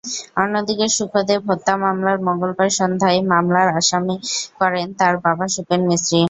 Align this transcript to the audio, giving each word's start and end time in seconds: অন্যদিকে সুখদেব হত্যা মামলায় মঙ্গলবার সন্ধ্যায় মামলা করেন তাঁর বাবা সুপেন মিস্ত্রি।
অন্যদিকে 0.37 0.85
সুখদেব 0.97 1.41
হত্যা 1.49 1.73
মামলায় 1.83 2.19
মঙ্গলবার 2.27 2.69
সন্ধ্যায় 2.79 3.19
মামলা 3.31 3.61
করেন 4.59 4.87
তাঁর 4.99 5.15
বাবা 5.25 5.45
সুপেন 5.55 5.81
মিস্ত্রি। 5.89 6.19